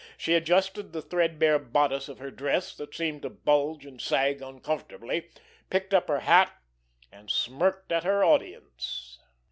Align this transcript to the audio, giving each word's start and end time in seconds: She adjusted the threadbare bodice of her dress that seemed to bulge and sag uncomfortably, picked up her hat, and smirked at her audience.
She 0.17 0.33
adjusted 0.33 0.93
the 0.93 1.01
threadbare 1.03 1.59
bodice 1.59 2.09
of 2.09 2.17
her 2.17 2.31
dress 2.31 2.73
that 2.77 2.95
seemed 2.95 3.21
to 3.21 3.29
bulge 3.29 3.85
and 3.85 4.01
sag 4.01 4.41
uncomfortably, 4.41 5.29
picked 5.69 5.93
up 5.93 6.07
her 6.07 6.21
hat, 6.21 6.51
and 7.11 7.29
smirked 7.29 7.91
at 7.91 8.03
her 8.03 8.23
audience. 8.23 9.19